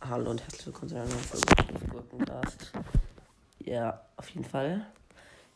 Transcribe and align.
Hallo 0.00 0.30
und 0.30 0.42
herzlich 0.42 0.66
willkommen 0.66 0.88
zu 0.88 0.96
einer 0.96 1.06
neuen 1.06 1.18
Folge 1.18 1.72
des 1.72 1.90
Gurkencast. 1.90 2.72
Ja, 3.60 4.00
auf 4.16 4.28
jeden 4.30 4.44
Fall. 4.44 4.86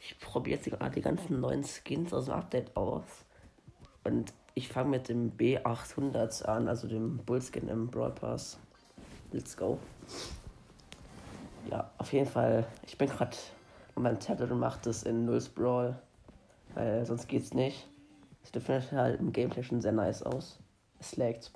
Ich 0.01 0.19
probiere 0.19 0.57
jetzt 0.57 0.65
gerade 0.65 0.95
die 0.95 1.03
ganzen 1.03 1.41
neuen 1.41 1.65
Skins 1.65 2.13
aus 2.13 2.25
dem 2.25 2.35
Update 2.35 2.77
aus. 2.77 3.05
Und 4.05 4.33
ich 4.55 4.69
fange 4.69 4.91
mit 4.91 5.09
dem 5.09 5.37
B800 5.37 6.45
an, 6.47 6.67
also 6.67 6.89
dem 6.89 7.19
Bullskin 7.19 7.69
im 7.69 7.89
Brawl 7.89 8.11
Pass. 8.11 8.59
Let's 9.33 9.57
go. 9.57 9.79
Ja, 11.71 11.91
auf 11.99 12.13
jeden 12.13 12.29
Fall. 12.29 12.67
Ich 12.87 12.97
bin 12.97 13.09
gerade 13.09 13.37
an 13.95 14.03
meinem 14.03 14.19
Tablet 14.19 14.51
und 14.51 14.61
mache 14.61 14.81
das 14.83 15.03
in 15.03 15.27
Nulls 15.27 15.49
Brawl. 15.49 15.99
Weil 16.75 17.05
sonst 17.05 17.29
geht's 17.29 17.53
nicht. 17.53 17.87
Sieht 18.43 18.57
auf 18.57 18.69
jeden 18.69 18.83
Fall 18.83 18.99
halt 18.99 19.21
im 19.21 19.33
Gameplay 19.33 19.63
schon 19.63 19.81
sehr 19.81 19.93
nice 19.93 20.23
aus. 20.23 20.59
Es 20.99 21.17
laggt. 21.17 21.53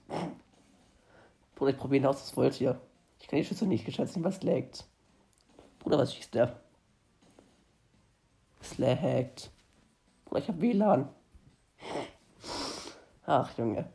Bruder, 1.55 1.70
ich 1.73 1.79
probiere 1.79 2.09
aus, 2.09 2.20
das 2.20 2.37
wollt 2.37 2.61
ihr. 2.61 2.80
Ich 3.20 3.29
kann 3.29 3.38
die 3.38 3.45
Schüsse 3.45 3.66
nicht 3.66 3.84
geschätzt 3.84 4.23
was 4.23 4.43
laggt. 4.43 4.87
Bruder, 5.79 5.98
was 5.98 6.15
schießt 6.15 6.34
der? 6.34 6.60
Es 8.60 8.79
laggt. 8.79 9.51
Bruder, 10.24 10.41
ich 10.41 10.48
hab 10.48 10.60
WLAN. 10.60 11.09
Ach, 13.27 13.57
Junge. 13.57 13.88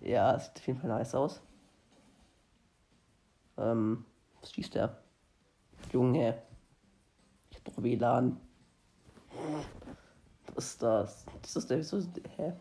Ja, 0.00 0.38
sieht 0.38 0.56
auf 0.56 0.66
jeden 0.66 0.80
Fall 0.80 0.90
nice 0.90 1.14
aus. 1.14 1.40
Ähm, 3.58 4.04
was 4.40 4.52
schießt 4.52 4.74
der? 4.74 5.02
Junge. 5.92 6.42
Ich 7.50 7.58
hab 7.58 7.64
doch 7.64 7.82
WLAN. 7.82 8.40
Was 10.54 10.66
ist 10.66 10.82
das? 10.82 11.26
Das 11.40 11.56
ist 11.56 11.70
der, 11.70 11.78
wieso, 11.78 12.00
hä? 12.36 12.52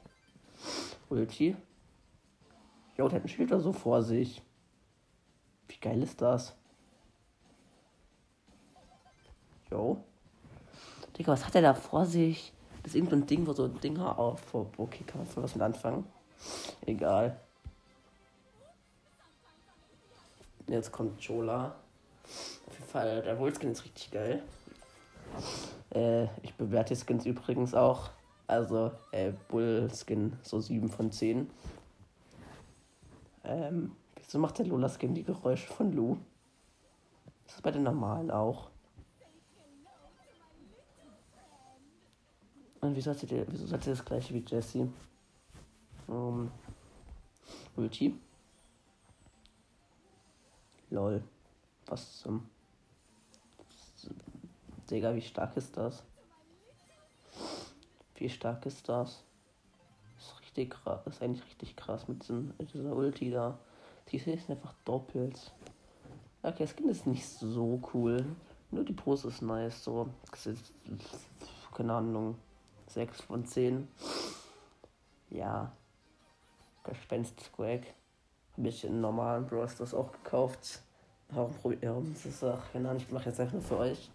Ulti? 1.09 1.55
Jo, 2.97 3.07
der 3.07 3.17
hat 3.17 3.25
ein 3.25 3.29
Schild 3.29 3.51
da 3.51 3.59
so 3.59 3.73
vor 3.73 4.01
sich. 4.01 4.41
Wie 5.67 5.77
geil 5.77 6.01
ist 6.01 6.21
das? 6.21 6.55
Jo. 9.69 10.03
Digga, 11.17 11.33
was 11.33 11.45
hat 11.45 11.55
er 11.55 11.61
da 11.61 11.73
vor 11.73 12.05
sich? 12.05 12.53
Das 12.83 12.91
ist 12.91 12.95
irgendein 12.95 13.27
Ding, 13.27 13.45
wo 13.45 13.53
so 13.53 13.65
ein 13.65 13.79
Dinger 13.79 14.17
auf. 14.17 14.41
Okay, 14.53 15.03
kann 15.05 15.19
man 15.19 15.27
voll 15.27 15.43
was 15.43 15.55
mit 15.55 15.61
anfangen. 15.61 16.05
Egal. 16.85 17.39
Jetzt 20.67 20.91
kommt 20.91 21.21
Jola. 21.21 21.75
Auf 22.67 22.73
jeden 22.73 22.89
Fall, 22.89 23.21
der 23.21 23.37
Wohlskin 23.37 23.71
ist 23.71 23.83
richtig 23.83 24.11
geil. 24.11 24.43
Äh, 25.93 26.25
ich 26.41 26.53
bewerte 26.55 26.95
Skins 26.95 27.25
übrigens 27.25 27.73
auch. 27.73 28.09
Also, 28.47 28.91
äh, 29.11 29.31
Bullskin 29.47 30.37
so 30.41 30.59
7 30.59 30.89
von 30.89 31.11
10. 31.11 31.49
Ähm, 33.43 33.95
wieso 34.15 34.39
macht 34.39 34.59
der 34.59 34.65
Lola-Skin 34.65 35.13
die 35.13 35.23
Geräusche 35.23 35.67
von 35.67 35.91
Lou? 35.93 36.17
Das 37.45 37.55
ist 37.55 37.61
bei 37.61 37.71
den 37.71 37.83
normalen 37.83 38.31
auch. 38.31 38.69
Und 42.81 42.95
wieso 42.95 43.11
hat 43.11 43.19
sie, 43.19 43.45
wieso 43.47 43.71
hat 43.71 43.83
sie 43.83 43.91
das 43.91 44.03
gleiche 44.03 44.33
wie 44.33 44.43
Jessie? 44.47 44.89
Um, 46.07 46.51
Ulti. 47.75 48.17
Lol. 50.89 51.23
Was 51.85 52.19
zum. 52.19 52.49
Digga, 54.91 55.15
wie 55.15 55.21
stark 55.21 55.55
ist 55.55 55.77
das? 55.77 56.03
Wie 58.15 58.29
stark 58.29 58.65
ist 58.65 58.89
das? 58.89 59.23
ist 60.19 60.41
richtig 60.41 60.71
krass. 60.71 60.99
Ist 61.07 61.21
eigentlich 61.23 61.45
richtig 61.45 61.75
krass 61.77 62.07
mit, 62.09 62.21
diesem, 62.23 62.53
dieser 62.59 62.93
Ulti 62.93 63.31
da. 63.31 63.57
Die 64.09 64.17
ist 64.17 64.49
einfach 64.49 64.73
doppelt. 64.83 65.53
Okay, 66.43 66.63
das 66.63 66.75
Skin 66.75 66.89
ist 66.89 67.07
nicht 67.07 67.25
so 67.25 67.81
cool. 67.93 68.25
Nur 68.69 68.83
die 68.83 68.93
Pose 68.93 69.29
ist 69.29 69.41
nice. 69.41 69.81
So, 69.81 70.09
keine 71.73 71.93
Ahnung. 71.93 72.35
6 72.87 73.21
von 73.21 73.45
10. 73.45 73.87
Ja. 75.29 75.71
Gespenst 76.83 77.39
Squag. 77.39 77.81
Ein 78.57 78.63
bisschen 78.63 78.99
normalen 78.99 79.47
Bros 79.47 79.75
das 79.75 79.93
auch 79.93 80.11
gekauft. 80.11 80.81
Warum 81.29 81.53
probieren? 81.53 82.13
Das 82.23 82.43
auch, 82.43 82.59
keine 82.73 82.89
Ahnung, 82.89 83.01
ich 83.01 83.11
mache 83.11 83.29
jetzt 83.29 83.39
einfach 83.39 83.53
nur 83.53 83.61
für 83.61 83.77
euch. 83.77 84.11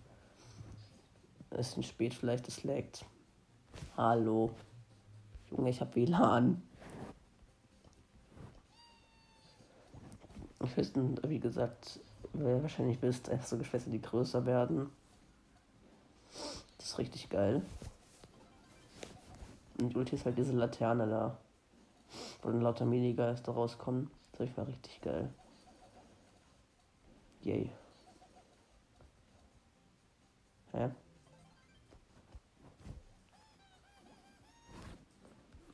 Es 1.51 1.77
ist 1.77 1.87
spät 1.87 2.15
vielleicht, 2.15 2.49
es 2.49 2.65
laggt. 2.65 3.05
Hallo. 3.97 4.51
Junge, 5.51 5.71
ich 5.71 5.81
hab 5.81 5.95
WLAN. 5.95 6.63
Ich 10.65 10.77
wüsste, 10.77 11.15
wie 11.29 11.39
gesagt, 11.39 12.01
wahrscheinlich 12.33 13.01
wisst, 13.01 13.29
erste 13.29 13.57
Geschwister, 13.57 13.91
die 13.91 14.03
größer 14.03 14.45
werden. 14.45 14.91
Das 16.77 16.89
ist 16.89 16.99
richtig 16.99 17.29
geil. 17.31 17.63
Und 19.81 19.91
die 19.91 19.97
Ulti 19.97 20.17
ist 20.17 20.25
halt 20.25 20.39
diese 20.39 20.53
Laterne 20.53 21.07
da. 21.07 21.39
Wo 22.43 22.51
dann 22.51 22.61
lauter 22.61 22.85
Minigeister 22.85 23.53
rauskommen. 23.53 24.11
Das 24.33 24.49
ist 24.49 24.57
mal 24.57 24.65
richtig 24.65 25.01
geil. 25.01 25.33
Yay. 27.43 27.71
Hä? 30.73 30.91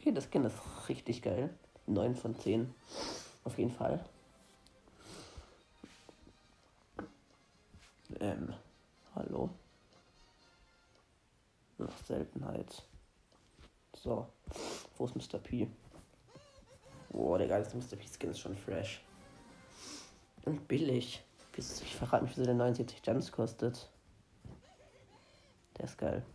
Okay, 0.03 0.11
das 0.11 0.25
Skin 0.29 0.45
ist 0.45 0.59
richtig 0.89 1.23
geil. 1.23 1.49
9 1.87 2.17
von 2.17 2.35
10. 2.35 2.75
Auf 3.45 3.57
jeden 3.57 3.71
Fall. 3.71 4.05
Ähm, 8.19 8.53
hallo. 9.15 9.51
Noch 11.79 11.97
Seltenheit. 11.99 12.83
So. 13.95 14.27
Wo 14.97 15.05
ist 15.05 15.15
Mr. 15.15 15.39
P? 15.39 15.69
Boah, 17.11 17.39
der 17.39 17.47
geilste 17.47 17.77
Mr. 17.77 17.95
P-Skin 17.95 18.31
ist 18.31 18.41
schon 18.41 18.57
fresh. 18.57 19.05
Und 20.45 20.67
billig. 20.67 21.23
Ich 21.57 21.95
verrate 21.95 22.25
mich, 22.25 22.33
wieso 22.33 22.45
der 22.45 22.55
79 22.55 23.03
Gems 23.03 23.31
kostet. 23.31 23.89
Der 25.79 25.85
ist 25.85 25.97
geil. 25.97 26.27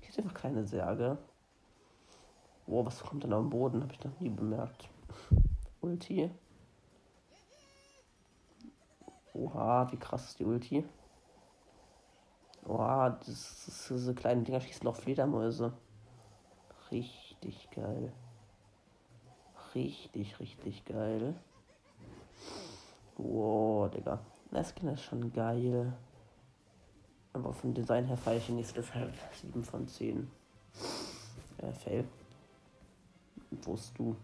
Hier 0.00 0.08
ist 0.08 0.18
einfach 0.18 0.34
keine 0.34 0.64
Särge. 0.64 1.16
Boah, 2.66 2.86
was 2.86 3.00
kommt 3.00 3.24
denn 3.24 3.32
am 3.32 3.50
Boden? 3.50 3.82
Habe 3.82 3.92
ich 3.92 4.04
noch 4.04 4.18
nie 4.20 4.30
bemerkt. 4.30 4.88
Ulti. 5.80 6.30
Oha, 9.34 9.90
wie 9.92 9.96
krass 9.96 10.28
ist 10.28 10.38
die 10.38 10.44
Ulti. 10.44 10.84
Oha, 12.66 13.10
diese 13.10 14.14
kleinen 14.14 14.44
Dinger 14.44 14.60
schießen 14.60 14.88
auch 14.88 14.96
Fledermäuse. 14.96 15.72
Richtig 16.90 17.68
geil. 17.70 18.12
Richtig, 19.74 20.38
richtig 20.40 20.84
geil. 20.84 21.34
Wow, 23.16 23.90
Digga. 23.90 24.20
Das 24.50 24.70
Skin 24.74 24.88
ist 24.88 25.02
schon 25.02 25.32
geil. 25.32 25.92
Aber 27.32 27.52
vom 27.52 27.74
Design 27.74 28.06
her 28.06 28.16
feiere 28.16 28.38
ich 28.38 28.48
ihn 28.48 28.56
nicht, 28.56 28.76
deshalb 28.76 29.12
7 29.40 29.64
von 29.64 29.86
10. 29.86 30.30
Äh, 31.58 31.72
fail. 31.72 32.04
Wo 33.62 33.72
bist 33.72 33.92
du? 33.96 34.16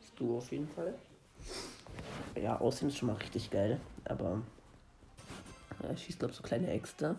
Bist 0.00 0.12
du 0.16 0.36
auf 0.36 0.50
jeden 0.50 0.68
Fall? 0.68 0.94
Ja, 2.36 2.60
Aussehen 2.60 2.88
ist 2.88 2.98
schon 2.98 3.08
mal 3.08 3.16
richtig 3.16 3.50
geil, 3.50 3.80
aber 4.04 4.42
er 5.82 5.96
schießt, 5.96 6.18
glaube 6.18 6.32
ich, 6.32 6.36
so 6.36 6.42
kleine 6.42 6.70
Äxte. 6.70 7.16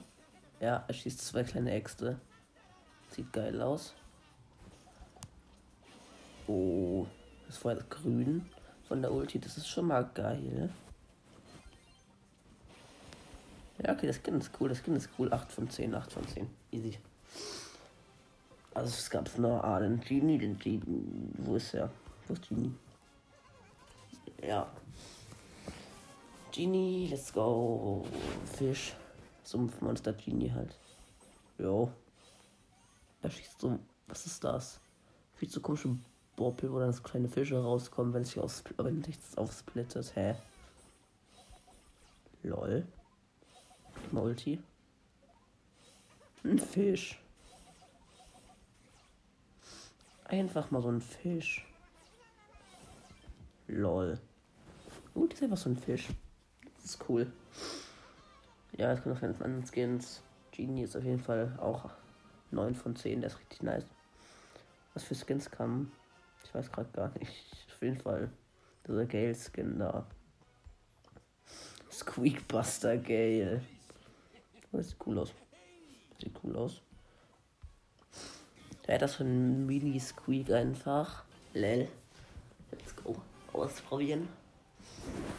Ja, 0.59 0.83
er 0.87 0.93
schießt 0.93 1.25
zwei 1.25 1.43
kleine 1.43 1.71
Äxte. 1.71 2.19
Sieht 3.09 3.31
geil 3.31 3.61
aus. 3.61 3.93
Oh, 6.47 7.05
das 7.47 7.63
war 7.63 7.73
jetzt 7.73 7.89
grün 7.89 8.49
von 8.87 9.01
der 9.01 9.11
Ulti. 9.11 9.39
Das 9.39 9.57
ist 9.57 9.67
schon 9.67 9.87
mal 9.87 10.09
geil. 10.13 10.69
Ja, 13.83 13.93
okay, 13.93 14.07
das 14.07 14.17
Skin 14.17 14.39
ist 14.39 14.51
cool. 14.59 14.69
Das 14.69 14.79
Skin 14.79 14.95
ist 14.95 15.09
cool. 15.17 15.31
8 15.31 15.51
von 15.51 15.69
10, 15.69 15.93
8 15.95 16.11
von 16.11 16.27
10. 16.27 16.49
Easy. 16.71 16.97
Also 18.75 18.89
es 18.89 19.09
gab 19.09 19.29
von 19.29 19.43
der 19.43 19.63
A 19.63 19.79
den 19.79 20.01
Genie, 20.01 20.37
den 20.37 20.59
Genie. 20.59 21.31
Wo 21.37 21.55
ist 21.55 21.73
er? 21.73 21.89
Wo 22.27 22.33
ist 22.33 22.47
Genie? 22.47 22.73
Ja. 24.45 24.69
Genie, 26.51 27.07
let's 27.07 27.31
go. 27.31 28.05
Fisch. 28.57 28.93
Sumpfmonster 29.43 30.11
Genie 30.11 30.51
halt. 30.51 30.77
Jo. 31.57 31.89
Er 33.21 33.29
schießt 33.29 33.61
so. 33.61 33.79
Was 34.07 34.25
ist 34.25 34.43
das? 34.43 34.81
Viel 35.35 35.49
zu 35.49 35.61
komische 35.61 35.95
Boppel, 36.35 36.69
wo 36.69 36.79
dann 36.79 36.91
so 36.91 37.01
kleine 37.01 37.29
Fische 37.29 37.57
rauskommen, 37.57 38.13
wenn 38.13 38.25
sich 38.25 38.39
aufs, 38.39 38.61
wenn 38.75 39.01
sich 39.05 39.17
das 39.17 39.37
aufsplittet. 39.37 40.13
Hä? 40.15 40.35
Lol. 42.43 42.85
Multi. 44.11 44.61
Ein 46.43 46.59
Fisch. 46.59 47.21
Einfach 50.25 50.71
mal 50.71 50.81
so 50.81 50.89
ein 50.89 51.01
Fisch. 51.01 51.65
Lol. 53.67 54.19
Gut, 55.13 55.33
ist 55.33 55.43
einfach 55.43 55.57
so 55.57 55.69
ein 55.69 55.77
Fisch. 55.77 56.09
Das 56.75 56.85
ist 56.85 57.09
cool. 57.09 57.31
Ja, 58.73 58.91
es 58.91 59.01
kommt 59.01 59.15
noch 59.15 59.21
ganz 59.21 59.41
anderen 59.41 59.65
Skins. 59.65 60.21
Genie 60.51 60.83
ist 60.83 60.95
auf 60.97 61.03
jeden 61.03 61.19
Fall 61.19 61.57
auch 61.59 61.89
9 62.51 62.75
von 62.75 62.95
10. 62.95 63.21
Der 63.21 63.29
ist 63.29 63.39
richtig 63.39 63.61
nice. 63.63 63.85
Was 64.93 65.03
für 65.03 65.15
Skins 65.15 65.49
kamen? 65.51 65.91
Ich 66.43 66.53
weiß 66.53 66.71
gerade 66.71 66.89
gar 66.91 67.11
nicht. 67.19 67.31
Auf 67.73 67.81
jeden 67.81 67.99
Fall 67.99 68.29
dieser 68.87 69.05
Gale-Skin 69.05 69.79
da. 69.79 70.07
Squeakbuster 71.91 72.97
Gale. 72.97 73.61
Das 74.71 74.89
sieht 74.89 74.97
cool 75.05 75.19
aus. 75.19 75.33
Sieht 76.19 76.33
cool 76.43 76.55
aus. 76.55 76.81
Der 78.85 78.95
hat 78.95 79.01
das 79.01 79.15
von 79.15 79.65
Mini 79.65 79.99
Squeak 79.99 80.51
einfach. 80.51 81.25
Lel. 81.53 81.87
Let's 82.71 82.95
go. 82.95 83.15
Ausprobieren. 83.53 84.27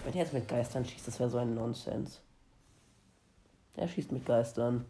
Wenn 0.04 0.14
er 0.14 0.20
jetzt 0.20 0.32
mit 0.32 0.48
Geistern 0.48 0.84
schießt, 0.84 1.06
das 1.06 1.20
wäre 1.20 1.30
so 1.30 1.38
ein 1.38 1.54
Nonsens. 1.54 2.20
Er 3.76 3.86
schießt 3.86 4.10
mit 4.10 4.24
Geistern. 4.24 4.86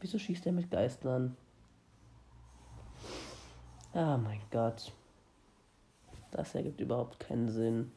Wieso 0.00 0.18
schießt 0.18 0.46
er 0.46 0.52
mit 0.52 0.70
Geistern? 0.70 1.36
Ah, 3.92 4.16
mein 4.16 4.40
Gott. 4.50 4.92
Das 6.30 6.54
ergibt 6.54 6.80
überhaupt 6.80 7.18
keinen 7.20 7.48
Sinn. 7.48 7.92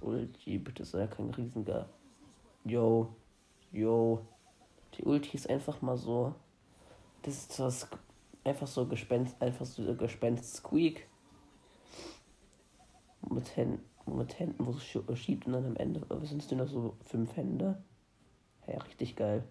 Ulti, 0.00 0.58
bitte 0.58 0.84
sei 0.84 1.06
kein 1.06 1.30
Riesengar. 1.30 1.88
Yo. 2.64 3.14
Yo. 3.70 4.26
Die 4.96 5.04
Ulti 5.04 5.36
ist 5.36 5.48
einfach 5.48 5.82
mal 5.82 5.96
so. 5.96 6.34
Das 7.22 7.34
ist 7.34 7.60
was. 7.60 7.88
Einfach 8.44 8.66
so 8.66 8.86
Gespenst. 8.86 9.40
Einfach 9.40 9.66
so 9.66 9.94
Gespenst 9.94 10.56
Squeak. 10.56 11.06
Mit 13.28 13.56
Händen. 13.56 13.84
Mit 14.06 14.38
Händen, 14.38 14.66
wo 14.66 14.72
es 14.72 15.18
schiebt 15.18 15.46
und 15.46 15.52
dann 15.52 15.66
am 15.66 15.76
Ende. 15.76 16.04
Sind 16.26 16.42
es 16.42 16.50
nur 16.50 16.64
noch 16.64 16.68
so 16.70 16.96
fünf 17.04 17.36
Hände? 17.36 17.80
Ja, 18.66 18.78
richtig 18.78 19.14
geil. 19.14 19.44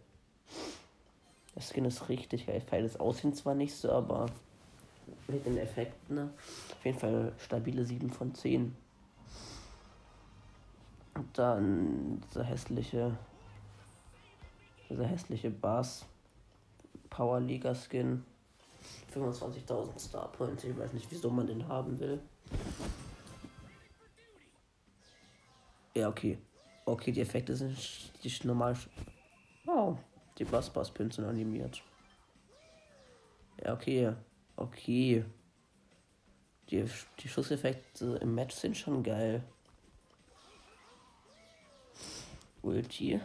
Das 1.55 1.69
Skin 1.69 1.85
ist 1.85 2.09
richtig 2.09 2.47
geil. 2.47 2.57
Ich 2.57 2.65
das 2.69 2.99
Aussehen 2.99 3.33
zwar 3.33 3.55
nicht 3.55 3.75
so, 3.75 3.91
aber 3.91 4.27
mit 5.27 5.45
den 5.45 5.57
Effekten. 5.57 6.15
Ne? 6.15 6.29
Auf 6.71 6.85
jeden 6.85 6.97
Fall 6.97 7.33
stabile 7.37 7.83
7 7.83 8.09
von 8.11 8.33
10. 8.33 8.75
Und 11.15 11.37
dann 11.37 12.21
dieser 12.29 12.43
hässliche, 12.43 13.17
dieser 14.89 15.05
hässliche 15.05 15.49
Bass 15.49 16.05
Power 17.09 17.39
Liga 17.39 17.73
Skin. 17.75 18.23
25.000 19.13 19.99
Star 19.99 20.31
Points. 20.31 20.63
Ich 20.63 20.77
weiß 20.77 20.93
nicht, 20.93 21.07
wieso 21.09 21.29
man 21.29 21.47
den 21.47 21.67
haben 21.67 21.99
will. 21.99 22.19
Ja, 25.95 26.07
okay. 26.09 26.37
Okay, 26.85 27.11
die 27.11 27.21
Effekte 27.21 27.55
sind 27.55 27.77
die 28.23 28.47
normal. 28.47 28.75
Oh, 29.67 29.95
die 30.37 30.45
Bass 30.45 30.69
Bass 30.69 30.91
Pins 30.91 31.17
sind 31.17 31.25
animiert. 31.25 31.83
Ja, 33.63 33.73
okay. 33.73 34.13
Okay. 34.55 35.25
Die, 36.69 36.85
die 37.19 37.27
Schusseffekte 37.27 38.17
im 38.21 38.35
Match 38.35 38.55
sind 38.55 38.77
schon 38.77 39.03
geil. 39.03 39.43
Ulti. 42.61 43.19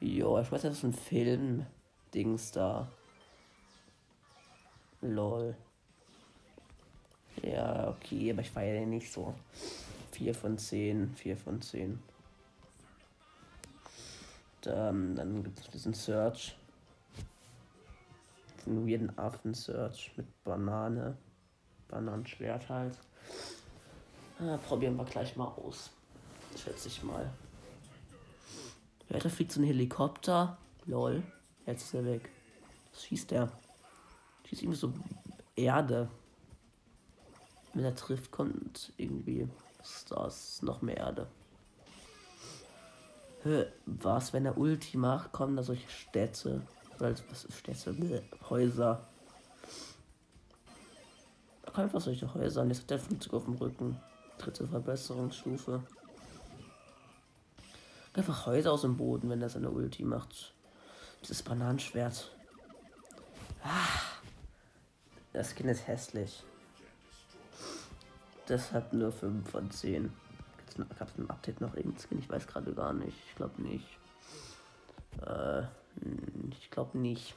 Jo, 0.00 0.40
ich 0.40 0.50
weiß, 0.50 0.62
das 0.62 0.78
ist 0.78 0.84
ein 0.84 0.94
Film-Dings 0.94 2.52
da. 2.52 2.88
Lol. 5.02 5.54
Ja, 7.42 7.88
okay, 7.88 8.32
aber 8.32 8.40
ich 8.40 8.50
feiere 8.50 8.80
den 8.80 8.90
nicht 8.90 9.12
so. 9.12 9.34
4 10.12 10.34
von 10.34 10.56
10, 10.56 11.14
4 11.14 11.36
von 11.36 11.60
10. 11.60 12.02
Dann, 14.62 15.16
dann 15.16 15.42
gibt 15.42 15.58
es 15.60 15.68
diesen 15.68 15.94
Search. 15.94 16.56
Diesen 18.58 18.88
weirden 18.88 19.18
Affen-Search 19.18 20.12
mit 20.16 20.26
Banane. 20.44 21.16
Bananenschwert 21.88 22.68
halt. 22.68 22.98
Ah, 24.38 24.56
probieren 24.56 24.96
wir 24.96 25.04
gleich 25.04 25.36
mal 25.36 25.48
aus. 25.48 25.90
Schätze 26.56 26.88
ich 26.88 27.02
mal. 27.02 27.30
Da 29.18 29.28
fliegt 29.28 29.52
so 29.52 29.60
ein 29.60 29.64
Helikopter. 29.64 30.56
Lol. 30.86 31.22
Jetzt 31.66 31.82
ist 31.82 31.94
er 31.94 32.04
weg. 32.04 32.30
Was 32.92 33.04
schießt 33.04 33.30
der? 33.32 33.50
Schießt 34.48 34.62
irgendwie 34.62 34.78
so 34.78 34.92
Erde. 35.56 36.08
Wenn 37.74 37.84
er 37.84 37.94
trifft, 37.94 38.30
kommt 38.30 38.92
irgendwie 38.96 39.48
ist 39.82 40.10
das 40.10 40.62
noch 40.62 40.82
mehr 40.82 40.96
Erde. 40.96 41.26
Was, 43.86 44.32
wenn 44.32 44.44
er 44.44 44.58
Ulti 44.58 44.96
macht, 44.96 45.32
kommen 45.32 45.56
da 45.56 45.62
solche 45.62 45.88
Städte. 45.88 46.62
Oder 46.98 47.14
was 47.30 47.44
ist 47.44 47.58
Städte? 47.58 47.92
Bäh, 47.94 48.20
Häuser. 48.50 49.06
Da 51.62 51.70
kommen 51.70 51.86
einfach 51.86 52.00
solche 52.00 52.32
Häuser 52.34 52.62
und 52.62 52.68
jetzt 52.68 52.82
hat 52.82 52.90
der 52.90 52.98
Flugzeug 52.98 53.34
auf 53.34 53.44
dem 53.44 53.54
Rücken. 53.54 54.00
Dritte 54.38 54.66
Verbesserungsstufe. 54.66 55.82
Einfach 58.12 58.46
Häuser 58.46 58.72
aus 58.72 58.82
dem 58.82 58.96
Boden, 58.96 59.30
wenn 59.30 59.40
er 59.40 59.48
seine 59.48 59.70
Ulti 59.70 60.04
macht. 60.04 60.52
Dieses 61.22 61.42
Bananenschwert. 61.42 62.30
Ah, 63.62 64.00
das 65.32 65.54
Kind 65.54 65.68
ist 65.68 65.86
hässlich. 65.86 66.42
Das 68.46 68.72
hat 68.72 68.92
nur 68.92 69.12
5 69.12 69.48
von 69.48 69.70
10. 69.70 70.12
Gab 70.98 71.08
es 71.08 71.18
ein 71.18 71.30
Update 71.30 71.60
noch 71.60 71.74
irgendein 71.74 72.00
Skin? 72.00 72.18
Ich 72.18 72.28
weiß 72.28 72.46
gerade 72.46 72.72
gar 72.72 72.92
nicht. 72.92 73.16
Ich 73.28 73.36
glaube 73.36 73.62
nicht. 73.62 73.86
Äh, 75.24 75.62
ich 76.50 76.70
glaube 76.70 76.98
nicht. 76.98 77.34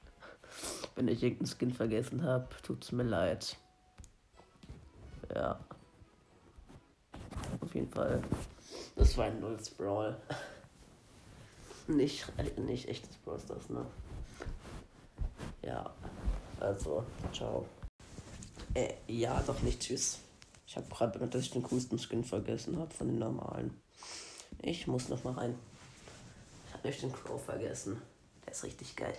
Wenn 0.94 1.08
ich 1.08 1.22
irgendeinen 1.22 1.54
Skin 1.58 1.72
vergessen 1.72 2.22
habe, 2.22 2.48
tut's 2.62 2.92
mir 2.92 3.02
leid. 3.02 3.56
Ja. 5.34 5.58
Auf 7.60 7.74
jeden 7.74 7.90
Fall. 7.90 8.22
Das 9.00 9.16
war 9.16 9.24
ein 9.24 9.40
Nulls 9.40 9.70
Brawl. 9.70 10.14
nicht, 11.88 12.26
nicht 12.58 12.86
echtes 12.86 13.16
Brawl 13.24 13.40
Stars, 13.40 13.70
ne? 13.70 13.86
Ja. 15.62 15.90
Also, 16.60 17.02
ciao. 17.32 17.64
Äh, 18.74 18.92
ja, 19.06 19.42
doch 19.46 19.62
nicht. 19.62 19.80
Tschüss. 19.80 20.18
Ich 20.66 20.76
habe 20.76 20.86
gerade 20.90 21.12
bemerkt, 21.12 21.34
dass 21.34 21.44
ich 21.44 21.50
den 21.50 21.62
coolsten 21.62 21.98
Skin 21.98 22.22
vergessen 22.22 22.78
habe 22.78 22.92
von 22.92 23.06
den 23.06 23.18
normalen. 23.18 23.80
Ich 24.60 24.86
muss 24.86 25.08
noch 25.08 25.24
mal 25.24 25.32
rein. 25.32 25.58
Ich 26.66 26.74
habe 26.74 26.88
echt 26.88 27.02
den 27.02 27.10
Crow 27.10 27.42
vergessen. 27.42 28.02
Der 28.44 28.52
ist 28.52 28.64
richtig 28.64 28.96
geil. 28.96 29.16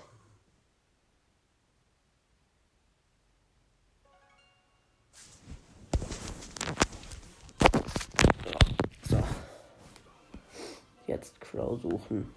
Jetzt 11.12 11.42
Crow 11.42 11.78
suchen. 11.78 12.34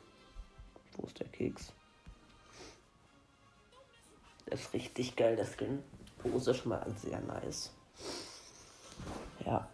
Wo 0.96 1.06
ist 1.06 1.20
der 1.20 1.28
Keks? 1.28 1.72
Der 4.46 4.54
ist 4.54 4.72
richtig 4.72 5.14
geil, 5.14 5.36
der 5.36 5.46
Skin. 5.46 5.78
Pose 6.18 6.52
schon 6.52 6.70
mal 6.70 6.84
sehr 6.96 7.20
nice. 7.20 7.72
Ja. 9.46 9.68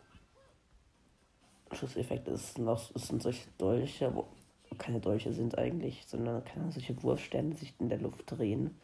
Schusseffekte 1.72 2.32
ist 2.32 2.58
noch, 2.58 2.94
es 2.94 3.06
sind 3.08 3.22
solche 3.22 3.48
Dolche, 3.56 4.14
wo 4.14 4.28
keine 4.76 5.00
Dolche 5.00 5.32
sind 5.32 5.56
eigentlich, 5.56 6.04
sondern 6.06 6.44
keine 6.44 6.70
solche 6.70 7.02
Wurfsterne 7.02 7.54
sich 7.54 7.72
in 7.78 7.88
der 7.88 8.00
Luft 8.00 8.30
drehen. 8.30 8.78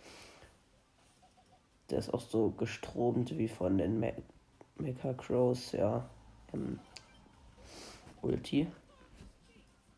Der 1.91 1.99
ist 1.99 2.15
auch 2.15 2.23
so 2.23 2.53
gestromt 2.53 3.37
wie 3.37 3.49
von 3.49 3.77
den 3.77 4.01
Me 4.01 4.15
Mecha 4.79 5.13
Crows, 5.13 5.73
ja. 5.73 6.09
Ulti. 8.23 8.67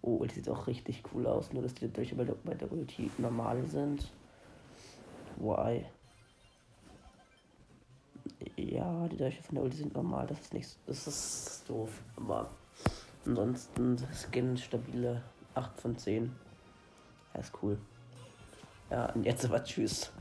Oh, 0.03 0.17
Ulti 0.17 0.37
sieht 0.37 0.49
auch 0.49 0.67
richtig 0.67 1.03
cool 1.13 1.27
aus, 1.27 1.53
nur 1.53 1.63
dass 1.63 1.75
die 1.75 1.93
Dolche 1.93 2.15
bei 2.15 2.25
der, 2.25 2.35
bei 2.45 2.55
der 2.55 2.71
Ulti 2.71 3.11
normal 3.19 3.65
sind. 3.67 4.11
Why? 5.37 5.85
Ja, 8.57 9.09
die 9.09 9.17
Dolche 9.17 9.43
von 9.43 9.57
der 9.57 9.65
Ulti 9.65 9.79
sind 9.79 9.95
normal, 9.95 10.27
das 10.27 10.41
ist 10.41 10.55
nicht 10.55 10.79
das 10.87 11.07
ist 11.07 11.65
doof. 11.69 11.91
Aber 12.17 12.51
ansonsten 13.25 13.99
Skin 14.13 14.57
stabile 14.57 15.23
8 15.55 15.81
von 15.81 15.97
10. 15.97 16.33
Ja, 17.35 17.41
ist 17.41 17.53
cool. 17.63 17.79
Ja, 18.91 19.13
und 19.13 19.25
jetzt 19.25 19.45
aber 19.45 19.63
tschüss. 19.63 20.13